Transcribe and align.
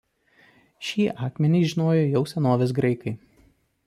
Šį 0.87 1.03
akmenį 1.27 1.61
žinojo 1.73 2.01
jau 2.15 2.23
senovės 2.31 2.73
graikai. 2.81 3.15